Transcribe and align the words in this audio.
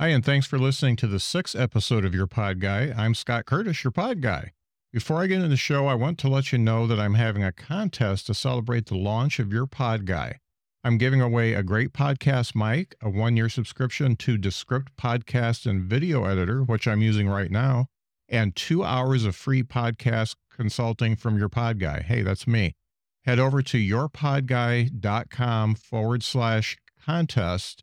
Hi, 0.00 0.10
and 0.10 0.24
thanks 0.24 0.46
for 0.46 0.60
listening 0.60 0.94
to 0.98 1.08
the 1.08 1.18
sixth 1.18 1.56
episode 1.56 2.04
of 2.04 2.14
Your 2.14 2.28
Pod 2.28 2.60
Guy. 2.60 2.94
I'm 2.96 3.14
Scott 3.14 3.46
Curtis, 3.46 3.82
your 3.82 3.90
pod 3.90 4.20
guy. 4.20 4.52
Before 4.92 5.20
I 5.20 5.26
get 5.26 5.38
into 5.38 5.48
the 5.48 5.56
show, 5.56 5.88
I 5.88 5.94
want 5.94 6.18
to 6.18 6.28
let 6.28 6.52
you 6.52 6.58
know 6.58 6.86
that 6.86 7.00
I'm 7.00 7.14
having 7.14 7.42
a 7.42 7.50
contest 7.50 8.28
to 8.28 8.34
celebrate 8.34 8.86
the 8.86 8.96
launch 8.96 9.40
of 9.40 9.52
Your 9.52 9.66
Pod 9.66 10.06
Guy. 10.06 10.38
I'm 10.84 10.98
giving 10.98 11.20
away 11.20 11.52
a 11.52 11.64
great 11.64 11.92
podcast 11.92 12.54
mic, 12.54 12.94
a 13.02 13.10
one 13.10 13.36
year 13.36 13.48
subscription 13.48 14.14
to 14.14 14.38
Descript 14.38 14.96
Podcast 14.96 15.66
and 15.68 15.90
Video 15.90 16.26
Editor, 16.26 16.62
which 16.62 16.86
I'm 16.86 17.02
using 17.02 17.28
right 17.28 17.50
now, 17.50 17.86
and 18.28 18.54
two 18.54 18.84
hours 18.84 19.24
of 19.24 19.34
free 19.34 19.64
podcast 19.64 20.36
consulting 20.54 21.16
from 21.16 21.36
Your 21.36 21.48
Pod 21.48 21.80
Guy. 21.80 22.02
Hey, 22.02 22.22
that's 22.22 22.46
me. 22.46 22.76
Head 23.24 23.40
over 23.40 23.62
to 23.62 23.78
yourpodguy.com 23.78 25.74
forward 25.74 26.22
slash 26.22 26.76
contest 27.04 27.82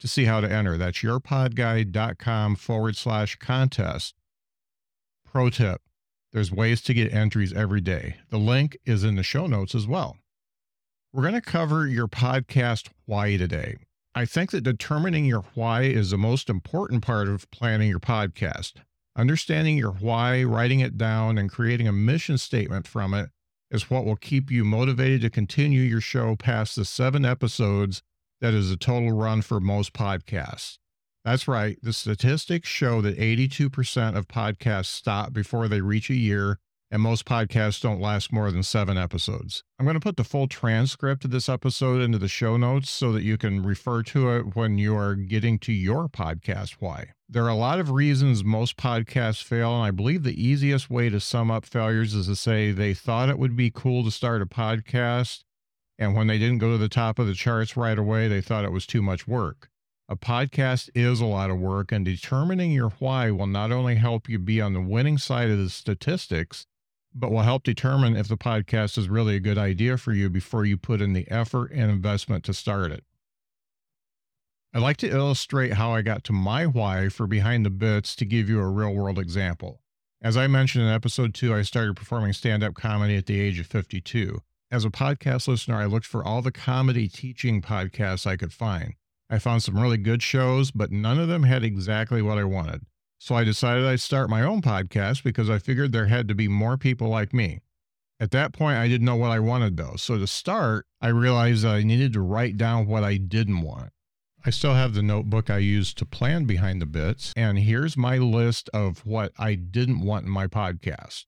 to 0.00 0.08
see 0.08 0.24
how 0.24 0.40
to 0.40 0.50
enter. 0.50 0.76
That's 0.76 0.98
yourpodguy.com 0.98 2.56
forward 2.56 2.96
slash 2.96 3.36
contest. 3.36 4.14
Pro 5.24 5.50
tip 5.50 5.82
there's 6.36 6.52
ways 6.52 6.82
to 6.82 6.92
get 6.92 7.14
entries 7.14 7.54
every 7.54 7.80
day. 7.80 8.16
The 8.28 8.36
link 8.36 8.76
is 8.84 9.04
in 9.04 9.14
the 9.14 9.22
show 9.22 9.46
notes 9.46 9.74
as 9.74 9.86
well. 9.86 10.18
We're 11.10 11.22
going 11.22 11.32
to 11.32 11.40
cover 11.40 11.86
your 11.86 12.08
podcast 12.08 12.90
why 13.06 13.38
today. 13.38 13.76
I 14.14 14.26
think 14.26 14.50
that 14.50 14.60
determining 14.60 15.24
your 15.24 15.44
why 15.54 15.84
is 15.84 16.10
the 16.10 16.18
most 16.18 16.50
important 16.50 17.02
part 17.02 17.28
of 17.28 17.50
planning 17.50 17.88
your 17.88 18.00
podcast. 18.00 18.74
Understanding 19.16 19.78
your 19.78 19.92
why, 19.92 20.44
writing 20.44 20.80
it 20.80 20.98
down, 20.98 21.38
and 21.38 21.50
creating 21.50 21.88
a 21.88 21.92
mission 21.92 22.36
statement 22.36 22.86
from 22.86 23.14
it 23.14 23.30
is 23.70 23.88
what 23.88 24.04
will 24.04 24.16
keep 24.16 24.50
you 24.50 24.62
motivated 24.62 25.22
to 25.22 25.30
continue 25.30 25.80
your 25.80 26.02
show 26.02 26.36
past 26.36 26.76
the 26.76 26.84
seven 26.84 27.24
episodes 27.24 28.02
that 28.40 28.54
is 28.54 28.70
a 28.70 28.76
total 28.76 29.12
run 29.12 29.42
for 29.42 29.60
most 29.60 29.92
podcasts. 29.92 30.78
That's 31.24 31.48
right. 31.48 31.76
The 31.82 31.92
statistics 31.92 32.68
show 32.68 33.00
that 33.00 33.18
82% 33.18 34.16
of 34.16 34.28
podcasts 34.28 34.86
stop 34.86 35.32
before 35.32 35.66
they 35.66 35.80
reach 35.80 36.08
a 36.08 36.14
year, 36.14 36.60
and 36.88 37.02
most 37.02 37.24
podcasts 37.24 37.80
don't 37.80 38.00
last 38.00 38.32
more 38.32 38.52
than 38.52 38.62
seven 38.62 38.96
episodes. 38.96 39.64
I'm 39.78 39.86
going 39.86 39.94
to 39.94 40.00
put 40.00 40.16
the 40.16 40.22
full 40.22 40.46
transcript 40.46 41.24
of 41.24 41.32
this 41.32 41.48
episode 41.48 42.00
into 42.00 42.18
the 42.18 42.28
show 42.28 42.56
notes 42.56 42.90
so 42.90 43.10
that 43.10 43.24
you 43.24 43.36
can 43.36 43.64
refer 43.64 44.04
to 44.04 44.30
it 44.36 44.54
when 44.54 44.78
you 44.78 44.96
are 44.96 45.16
getting 45.16 45.58
to 45.60 45.72
your 45.72 46.08
podcast 46.08 46.76
why. 46.78 47.08
There 47.28 47.44
are 47.44 47.48
a 47.48 47.56
lot 47.56 47.80
of 47.80 47.90
reasons 47.90 48.44
most 48.44 48.76
podcasts 48.76 49.42
fail, 49.42 49.74
and 49.74 49.84
I 49.84 49.90
believe 49.90 50.22
the 50.22 50.40
easiest 50.40 50.88
way 50.88 51.08
to 51.08 51.18
sum 51.18 51.50
up 51.50 51.64
failures 51.64 52.14
is 52.14 52.28
to 52.28 52.36
say 52.36 52.70
they 52.70 52.94
thought 52.94 53.28
it 53.28 53.38
would 53.40 53.56
be 53.56 53.72
cool 53.74 54.04
to 54.04 54.12
start 54.12 54.42
a 54.42 54.46
podcast, 54.46 55.42
and 55.98 56.14
when 56.14 56.26
they 56.26 56.38
didn't 56.38 56.58
go 56.58 56.72
to 56.72 56.78
the 56.78 56.88
top 56.88 57.18
of 57.18 57.26
the 57.26 57.34
charts 57.34 57.76
right 57.76 57.98
away, 57.98 58.28
they 58.28 58.40
thought 58.40 58.64
it 58.64 58.72
was 58.72 58.86
too 58.86 59.02
much 59.02 59.26
work. 59.26 59.70
A 60.08 60.16
podcast 60.16 60.90
is 60.94 61.20
a 61.20 61.26
lot 61.26 61.50
of 61.50 61.58
work, 61.58 61.90
and 61.90 62.04
determining 62.04 62.70
your 62.70 62.90
why 62.98 63.30
will 63.30 63.46
not 63.46 63.72
only 63.72 63.96
help 63.96 64.28
you 64.28 64.38
be 64.38 64.60
on 64.60 64.72
the 64.72 64.80
winning 64.80 65.18
side 65.18 65.50
of 65.50 65.58
the 65.58 65.68
statistics, 65.68 66.66
but 67.14 67.32
will 67.32 67.42
help 67.42 67.64
determine 67.64 68.14
if 68.14 68.28
the 68.28 68.36
podcast 68.36 68.98
is 68.98 69.08
really 69.08 69.36
a 69.36 69.40
good 69.40 69.58
idea 69.58 69.96
for 69.96 70.12
you 70.12 70.28
before 70.28 70.64
you 70.64 70.76
put 70.76 71.00
in 71.00 71.12
the 71.12 71.28
effort 71.30 71.72
and 71.72 71.90
investment 71.90 72.44
to 72.44 72.54
start 72.54 72.92
it. 72.92 73.04
I'd 74.74 74.82
like 74.82 74.98
to 74.98 75.10
illustrate 75.10 75.72
how 75.72 75.92
I 75.92 76.02
got 76.02 76.22
to 76.24 76.34
my 76.34 76.66
why 76.66 77.08
for 77.08 77.26
Behind 77.26 77.64
the 77.64 77.70
Bits 77.70 78.14
to 78.16 78.26
give 78.26 78.50
you 78.50 78.60
a 78.60 78.68
real 78.68 78.94
world 78.94 79.18
example. 79.18 79.80
As 80.20 80.36
I 80.36 80.46
mentioned 80.46 80.84
in 80.84 80.90
episode 80.90 81.34
two, 81.34 81.54
I 81.54 81.62
started 81.62 81.96
performing 81.96 82.34
stand 82.34 82.62
up 82.62 82.74
comedy 82.74 83.16
at 83.16 83.26
the 83.26 83.40
age 83.40 83.58
of 83.58 83.66
52. 83.66 84.42
As 84.68 84.84
a 84.84 84.90
podcast 84.90 85.46
listener, 85.46 85.76
I 85.76 85.84
looked 85.84 86.06
for 86.06 86.24
all 86.24 86.42
the 86.42 86.50
comedy 86.50 87.06
teaching 87.06 87.62
podcasts 87.62 88.26
I 88.26 88.36
could 88.36 88.52
find. 88.52 88.94
I 89.30 89.38
found 89.38 89.62
some 89.62 89.78
really 89.78 89.96
good 89.96 90.24
shows, 90.24 90.72
but 90.72 90.90
none 90.90 91.20
of 91.20 91.28
them 91.28 91.44
had 91.44 91.62
exactly 91.62 92.20
what 92.20 92.36
I 92.36 92.42
wanted. 92.42 92.82
So 93.18 93.36
I 93.36 93.44
decided 93.44 93.84
I'd 93.84 94.00
start 94.00 94.28
my 94.28 94.42
own 94.42 94.62
podcast 94.62 95.22
because 95.22 95.48
I 95.48 95.60
figured 95.60 95.92
there 95.92 96.06
had 96.06 96.26
to 96.28 96.34
be 96.34 96.48
more 96.48 96.76
people 96.76 97.08
like 97.08 97.32
me. 97.32 97.60
At 98.18 98.32
that 98.32 98.52
point, 98.52 98.76
I 98.76 98.88
didn't 98.88 99.04
know 99.04 99.14
what 99.14 99.30
I 99.30 99.38
wanted 99.38 99.76
though. 99.76 99.94
So 99.96 100.18
to 100.18 100.26
start, 100.26 100.84
I 101.00 101.08
realized 101.08 101.62
that 101.62 101.74
I 101.74 101.82
needed 101.84 102.12
to 102.14 102.20
write 102.20 102.56
down 102.56 102.88
what 102.88 103.04
I 103.04 103.18
didn't 103.18 103.62
want. 103.62 103.90
I 104.44 104.50
still 104.50 104.74
have 104.74 104.94
the 104.94 105.02
notebook 105.02 105.48
I 105.48 105.58
used 105.58 105.96
to 105.98 106.06
plan 106.06 106.44
behind 106.44 106.82
the 106.82 106.86
bits, 106.86 107.32
and 107.36 107.58
here's 107.58 107.96
my 107.96 108.18
list 108.18 108.68
of 108.74 109.06
what 109.06 109.32
I 109.38 109.54
didn't 109.54 110.00
want 110.00 110.26
in 110.26 110.32
my 110.32 110.48
podcast. 110.48 111.24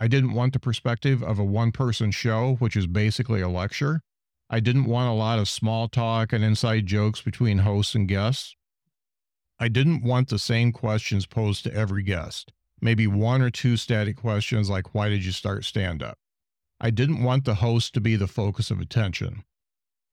I 0.00 0.06
didn't 0.06 0.34
want 0.34 0.52
the 0.52 0.60
perspective 0.60 1.22
of 1.22 1.38
a 1.38 1.44
one 1.44 1.72
person 1.72 2.10
show, 2.12 2.54
which 2.60 2.76
is 2.76 2.86
basically 2.86 3.40
a 3.40 3.48
lecture. 3.48 4.02
I 4.48 4.60
didn't 4.60 4.84
want 4.84 5.10
a 5.10 5.14
lot 5.14 5.38
of 5.38 5.48
small 5.48 5.88
talk 5.88 6.32
and 6.32 6.44
inside 6.44 6.86
jokes 6.86 7.20
between 7.20 7.58
hosts 7.58 7.94
and 7.94 8.08
guests. 8.08 8.56
I 9.58 9.68
didn't 9.68 10.04
want 10.04 10.28
the 10.28 10.38
same 10.38 10.72
questions 10.72 11.26
posed 11.26 11.64
to 11.64 11.74
every 11.74 12.04
guest, 12.04 12.52
maybe 12.80 13.06
one 13.08 13.42
or 13.42 13.50
two 13.50 13.76
static 13.76 14.16
questions 14.16 14.70
like, 14.70 14.94
Why 14.94 15.08
did 15.08 15.24
you 15.24 15.32
start 15.32 15.64
stand 15.64 16.02
up? 16.02 16.16
I 16.80 16.90
didn't 16.90 17.24
want 17.24 17.44
the 17.44 17.56
host 17.56 17.92
to 17.94 18.00
be 18.00 18.14
the 18.14 18.28
focus 18.28 18.70
of 18.70 18.80
attention. 18.80 19.42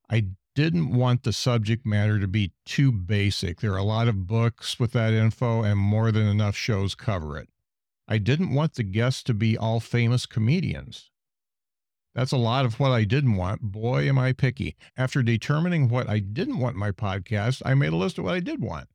I 0.10 0.30
didn't 0.56 0.90
want 0.96 1.24
the 1.24 1.34
subject 1.34 1.86
matter 1.86 2.20
to 2.20 2.28
be 2.28 2.54
too 2.66 2.92
basic. 2.92 3.60
There 3.60 3.74
are 3.74 3.78
a 3.78 3.84
lot 3.84 4.08
of 4.08 4.26
books 4.26 4.80
with 4.80 4.94
that 4.94 5.14
info, 5.14 5.62
and 5.62 5.78
more 5.78 6.12
than 6.12 6.26
enough 6.28 6.56
shows 6.56 6.96
cover 6.96 7.38
it. 7.38 7.50
I 8.08 8.18
didn't 8.20 8.54
want 8.54 8.76
the 8.76 8.84
guests 8.84 9.24
to 9.24 9.34
be 9.34 9.58
all 9.58 9.80
famous 9.80 10.26
comedians. 10.26 11.10
That's 12.14 12.32
a 12.32 12.38
lot 12.38 12.66
of 12.66 12.80
what 12.80 12.92
I 12.92 13.04
didn't 13.04 13.36
want. 13.36 13.62
Boy, 13.62 14.08
am 14.08 14.18
I 14.18 14.32
picky. 14.32 14.78
After 14.96 15.22
determining 15.22 15.90
what 15.90 16.08
I 16.08 16.20
didn't 16.20 16.60
want 16.60 16.76
in 16.76 16.80
my 16.80 16.92
podcast, 16.92 17.62
I 17.66 17.74
made 17.74 17.92
a 17.92 17.98
list 17.98 18.18
of 18.18 18.24
what 18.24 18.36
I 18.36 18.40
did 18.40 18.62
want. 18.62 18.88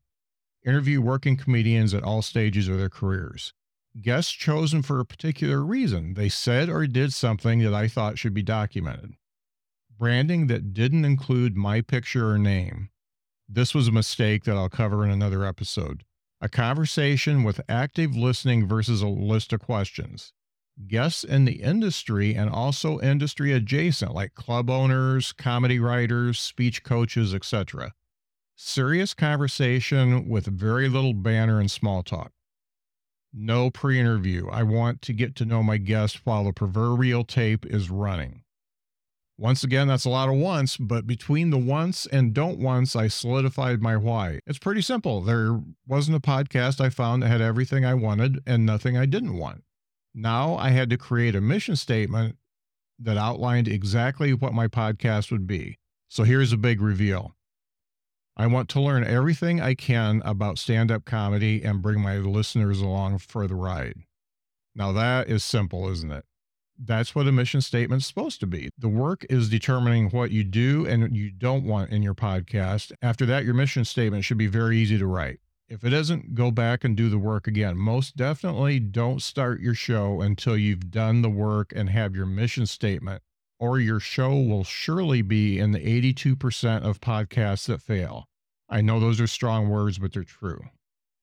Interview 0.65 1.01
working 1.01 1.37
comedians 1.37 1.93
at 1.93 2.03
all 2.03 2.21
stages 2.21 2.67
of 2.67 2.77
their 2.77 2.89
careers. 2.89 3.53
Guests 4.01 4.31
chosen 4.31 4.81
for 4.81 4.99
a 4.99 5.05
particular 5.05 5.63
reason. 5.63 6.13
They 6.13 6.29
said 6.29 6.69
or 6.69 6.87
did 6.87 7.13
something 7.13 7.59
that 7.59 7.73
I 7.73 7.87
thought 7.87 8.17
should 8.17 8.33
be 8.33 8.41
documented. 8.41 9.13
Branding 9.99 10.47
that 10.47 10.73
didn't 10.73 11.05
include 11.05 11.57
my 11.57 11.81
picture 11.81 12.29
or 12.29 12.37
name. 12.39 12.89
This 13.47 13.75
was 13.75 13.87
a 13.87 13.91
mistake 13.91 14.45
that 14.45 14.55
I'll 14.55 14.69
cover 14.69 15.03
in 15.03 15.11
another 15.11 15.45
episode. 15.45 16.05
A 16.43 16.49
conversation 16.49 17.43
with 17.43 17.61
active 17.69 18.15
listening 18.15 18.67
versus 18.67 19.03
a 19.03 19.07
list 19.07 19.53
of 19.53 19.59
questions 19.61 20.33
guests 20.87 21.23
in 21.23 21.45
the 21.45 21.61
industry 21.61 22.33
and 22.33 22.49
also 22.49 22.99
industry 22.99 23.53
adjacent, 23.53 24.15
like 24.15 24.33
club 24.33 24.67
owners, 24.67 25.31
comedy 25.33 25.79
writers, 25.79 26.39
speech 26.39 26.83
coaches, 26.83 27.35
etc. 27.35 27.93
Serious 28.55 29.13
conversation 29.13 30.27
with 30.27 30.45
very 30.47 30.89
little 30.89 31.13
banner 31.13 31.59
and 31.59 31.69
small 31.69 32.01
talk. 32.01 32.31
No 33.33 33.69
pre 33.69 33.99
interview. 33.99 34.47
I 34.49 34.63
want 34.63 35.01
to 35.03 35.13
get 35.13 35.35
to 35.35 35.45
know 35.45 35.61
my 35.61 35.77
guest 35.77 36.21
while 36.25 36.45
the 36.45 36.53
proverbial 36.53 37.23
tape 37.23 37.65
is 37.65 37.89
running. 37.91 38.40
Once 39.41 39.63
again, 39.63 39.87
that's 39.87 40.05
a 40.05 40.09
lot 40.09 40.29
of 40.29 40.35
once, 40.35 40.77
but 40.77 41.07
between 41.07 41.49
the 41.49 41.57
once 41.57 42.05
and 42.05 42.31
don't 42.31 42.59
once, 42.59 42.95
I 42.95 43.07
solidified 43.07 43.81
my 43.81 43.97
why. 43.97 44.39
It's 44.45 44.59
pretty 44.59 44.83
simple. 44.83 45.19
There 45.19 45.59
wasn't 45.87 46.17
a 46.17 46.19
podcast 46.19 46.79
I 46.79 46.91
found 46.91 47.23
that 47.23 47.29
had 47.29 47.41
everything 47.41 47.83
I 47.83 47.95
wanted 47.95 48.43
and 48.45 48.67
nothing 48.67 48.95
I 48.95 49.07
didn't 49.07 49.35
want. 49.35 49.63
Now 50.13 50.57
I 50.57 50.69
had 50.69 50.91
to 50.91 50.97
create 50.97 51.33
a 51.33 51.41
mission 51.41 51.75
statement 51.75 52.37
that 52.99 53.17
outlined 53.17 53.67
exactly 53.67 54.31
what 54.31 54.53
my 54.53 54.67
podcast 54.67 55.31
would 55.31 55.47
be. 55.47 55.79
So 56.07 56.21
here's 56.21 56.53
a 56.53 56.57
big 56.57 56.79
reveal. 56.79 57.35
I 58.37 58.45
want 58.45 58.69
to 58.69 58.79
learn 58.79 59.03
everything 59.03 59.59
I 59.59 59.73
can 59.73 60.21
about 60.23 60.59
stand 60.59 60.91
up 60.91 61.03
comedy 61.03 61.63
and 61.63 61.81
bring 61.81 61.99
my 61.99 62.17
listeners 62.17 62.79
along 62.79 63.17
for 63.17 63.47
the 63.47 63.55
ride. 63.55 64.03
Now, 64.75 64.91
that 64.91 65.29
is 65.29 65.43
simple, 65.43 65.89
isn't 65.89 66.11
it? 66.11 66.25
That's 66.83 67.13
what 67.13 67.27
a 67.27 67.31
mission 67.31 67.61
statement 67.61 68.01
is 68.01 68.07
supposed 68.07 68.39
to 68.39 68.47
be. 68.47 68.69
The 68.75 68.89
work 68.89 69.23
is 69.29 69.49
determining 69.49 70.09
what 70.09 70.31
you 70.31 70.43
do 70.43 70.87
and 70.87 71.15
you 71.15 71.29
don't 71.29 71.63
want 71.63 71.91
in 71.91 72.01
your 72.01 72.15
podcast. 72.15 72.91
After 73.03 73.23
that, 73.27 73.45
your 73.45 73.53
mission 73.53 73.85
statement 73.85 74.23
should 74.23 74.39
be 74.39 74.47
very 74.47 74.79
easy 74.79 74.97
to 74.97 75.05
write. 75.05 75.39
If 75.69 75.83
it 75.83 75.93
isn't, 75.93 76.33
go 76.33 76.49
back 76.49 76.83
and 76.83 76.97
do 76.97 77.07
the 77.07 77.19
work 77.19 77.45
again. 77.45 77.77
Most 77.77 78.17
definitely 78.17 78.79
don't 78.79 79.21
start 79.21 79.61
your 79.61 79.75
show 79.75 80.21
until 80.21 80.57
you've 80.57 80.89
done 80.89 81.21
the 81.21 81.29
work 81.29 81.71
and 81.75 81.87
have 81.89 82.15
your 82.15 82.25
mission 82.25 82.65
statement, 82.65 83.21
or 83.59 83.79
your 83.79 83.99
show 83.99 84.33
will 84.33 84.63
surely 84.63 85.21
be 85.21 85.59
in 85.59 85.73
the 85.73 85.79
82% 85.79 86.81
of 86.81 86.99
podcasts 86.99 87.67
that 87.67 87.81
fail. 87.81 88.25
I 88.69 88.81
know 88.81 88.99
those 88.99 89.21
are 89.21 89.27
strong 89.27 89.69
words, 89.69 89.99
but 89.99 90.13
they're 90.13 90.23
true. 90.23 90.61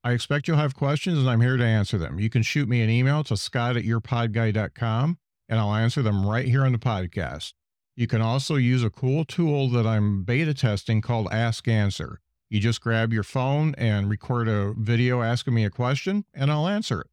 I 0.05 0.13
expect 0.13 0.47
you'll 0.47 0.57
have 0.59 0.77
questions 0.77 1.19
and 1.19 1.29
I'm 1.29 1.41
here 1.41 1.57
to 1.57 1.65
answer 1.65 1.99
them. 1.99 2.21
You 2.21 2.31
can 2.31 2.43
shoot 2.43 2.69
me 2.69 2.81
an 2.81 2.91
email 2.91 3.25
to 3.25 3.37
scott 3.37 3.77
at 3.77 3.83
yourpodguy.com 3.83 5.19
and 5.49 5.59
I'll 5.59 5.75
answer 5.75 6.03
them 6.03 6.27
right 6.27 6.47
here 6.47 6.65
on 6.65 6.73
the 6.73 6.79
podcast. 6.79 7.55
You 7.97 8.07
can 8.07 8.21
also 8.21 8.57
use 8.57 8.85
a 8.85 8.91
cool 8.91 9.25
tool 9.25 9.69
that 9.71 9.87
I'm 9.87 10.23
beta 10.23 10.55
testing 10.55 11.01
called 11.01 11.29
Ask 11.33 11.67
Answer. 11.67 12.21
You 12.49 12.61
just 12.61 12.81
grab 12.81 13.13
your 13.13 13.25
phone 13.25 13.75
and 13.77 14.09
record 14.09 14.49
a 14.49 14.73
video 14.77 15.23
asking 15.23 15.55
me 15.55 15.65
a 15.65 15.71
question, 15.71 16.25
and 16.33 16.51
I'll 16.51 16.69
answer 16.69 17.01
it. 17.01 17.09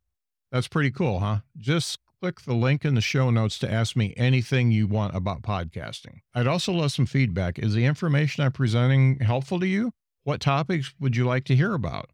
That's 0.51 0.67
pretty 0.67 0.91
cool, 0.91 1.19
huh? 1.19 1.39
Just 1.57 1.99
click 2.21 2.41
the 2.41 2.53
link 2.53 2.85
in 2.85 2.95
the 2.95 3.01
show 3.01 3.29
notes 3.29 3.59
to 3.59 3.71
ask 3.71 3.95
me 3.95 4.13
anything 4.15 4.71
you 4.71 4.87
want 4.87 5.15
about 5.15 5.41
podcasting. 5.41 6.21
I'd 6.33 6.47
also 6.47 6.71
love 6.71 6.91
some 6.91 7.05
feedback. 7.05 7.59
Is 7.59 7.73
the 7.73 7.85
information 7.85 8.43
I'm 8.43 8.51
presenting 8.51 9.19
helpful 9.19 9.59
to 9.59 9.67
you? 9.67 9.91
What 10.23 10.39
topics 10.39 10.93
would 10.99 11.15
you 11.15 11.25
like 11.25 11.43
to 11.45 11.55
hear 11.55 11.73
about? 11.73 12.09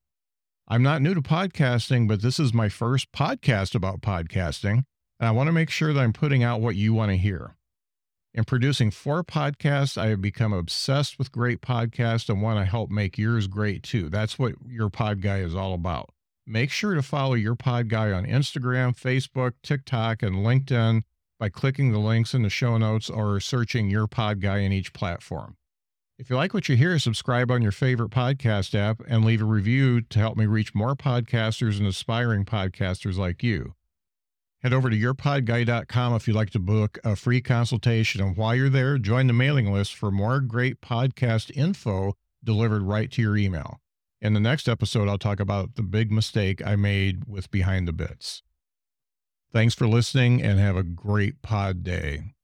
I'm 0.67 0.83
not 0.83 1.01
new 1.01 1.13
to 1.13 1.21
podcasting, 1.21 2.07
but 2.07 2.21
this 2.21 2.39
is 2.39 2.53
my 2.53 2.69
first 2.69 3.11
podcast 3.11 3.75
about 3.75 4.01
podcasting, 4.01 4.85
and 5.21 5.27
I 5.27 5.31
want 5.31 5.47
to 5.47 5.53
make 5.53 5.69
sure 5.69 5.93
that 5.93 5.99
I'm 5.99 6.13
putting 6.13 6.43
out 6.43 6.61
what 6.61 6.75
you 6.75 6.95
want 6.95 7.11
to 7.11 7.17
hear. 7.17 7.55
In 8.33 8.43
producing 8.43 8.89
four 8.89 9.23
podcasts, 9.23 9.95
I 9.95 10.07
have 10.07 10.19
become 10.19 10.51
obsessed 10.51 11.19
with 11.19 11.31
great 11.31 11.61
podcasts 11.61 12.27
and 12.27 12.41
want 12.41 12.59
to 12.59 12.65
help 12.65 12.89
make 12.89 13.19
yours 13.19 13.45
great 13.45 13.83
too. 13.83 14.09
That's 14.09 14.39
what 14.39 14.55
Your 14.67 14.89
Pod 14.89 15.21
Guy 15.21 15.39
is 15.39 15.53
all 15.53 15.75
about. 15.75 16.09
Make 16.47 16.71
sure 16.71 16.95
to 16.95 17.03
follow 17.03 17.35
Your 17.35 17.55
Pod 17.55 17.87
Guy 17.87 18.11
on 18.11 18.25
Instagram, 18.25 18.97
Facebook, 18.97 19.53
TikTok, 19.61 20.23
and 20.23 20.37
LinkedIn 20.37 21.03
by 21.39 21.49
clicking 21.49 21.91
the 21.91 21.99
links 21.99 22.33
in 22.33 22.41
the 22.41 22.49
show 22.49 22.77
notes 22.77 23.09
or 23.09 23.39
searching 23.39 23.91
Your 23.91 24.07
Pod 24.07 24.41
Guy 24.41 24.59
in 24.59 24.71
each 24.71 24.91
platform. 24.91 25.55
If 26.17 26.31
you 26.31 26.35
like 26.35 26.53
what 26.53 26.67
you 26.67 26.75
hear, 26.75 26.97
subscribe 26.97 27.51
on 27.51 27.61
your 27.61 27.71
favorite 27.71 28.11
podcast 28.11 28.73
app 28.73 29.01
and 29.07 29.23
leave 29.23 29.41
a 29.41 29.45
review 29.45 30.01
to 30.01 30.19
help 30.19 30.35
me 30.35 30.47
reach 30.47 30.73
more 30.73 30.95
podcasters 30.95 31.77
and 31.77 31.87
aspiring 31.87 32.43
podcasters 32.43 33.17
like 33.17 33.43
you. 33.43 33.75
Head 34.61 34.73
over 34.73 34.91
to 34.91 34.95
yourpodguy.com 34.95 36.13
if 36.13 36.27
you'd 36.27 36.35
like 36.35 36.51
to 36.51 36.59
book 36.59 36.99
a 37.03 37.15
free 37.15 37.41
consultation. 37.41 38.21
And 38.21 38.37
while 38.37 38.53
you're 38.53 38.69
there, 38.69 38.99
join 38.99 39.25
the 39.25 39.33
mailing 39.33 39.73
list 39.73 39.95
for 39.95 40.11
more 40.11 40.39
great 40.39 40.81
podcast 40.81 41.49
info 41.55 42.13
delivered 42.43 42.83
right 42.83 43.09
to 43.11 43.21
your 43.21 43.35
email. 43.37 43.79
In 44.21 44.33
the 44.33 44.39
next 44.39 44.69
episode, 44.69 45.07
I'll 45.07 45.17
talk 45.17 45.39
about 45.39 45.75
the 45.75 45.81
big 45.81 46.11
mistake 46.11 46.61
I 46.63 46.75
made 46.75 47.25
with 47.25 47.49
Behind 47.49 47.87
the 47.87 47.93
Bits. 47.93 48.43
Thanks 49.51 49.73
for 49.73 49.87
listening 49.87 50.43
and 50.43 50.59
have 50.59 50.77
a 50.77 50.83
great 50.83 51.41
pod 51.41 51.83
day. 51.83 52.35